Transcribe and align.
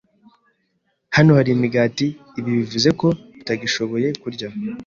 Hano 1.15 1.31
hari 1.37 1.49
imigati. 1.53 2.05
Ibi 2.39 2.49
bivuze 2.59 2.89
ko 2.99 3.07
tutagishoboye 3.37 4.07
kurya. 4.21 4.47